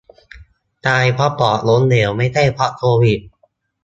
[0.85, 3.19] ตายเพราะปอดล้มเหลว ไม่ใช่เพราะโควิด